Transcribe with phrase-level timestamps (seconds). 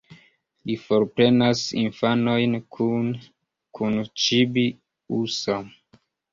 [0.69, 3.23] Li forprenas infanojn kune
[3.81, 5.63] kun Ĉibi-usa.